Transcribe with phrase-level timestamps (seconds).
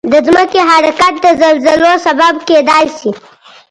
[0.11, 3.11] د ځمکې حرکت د زلزلو سبب کېدای شي.